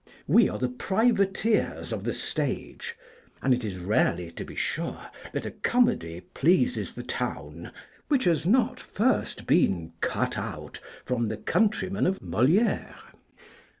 [0.25, 2.97] We are the privateers of the stage;
[3.39, 7.71] and it is rarely, to be sure, that a comedy pleases the town
[8.07, 12.95] which has not first been 'cut out' from the countrymen of Moliére.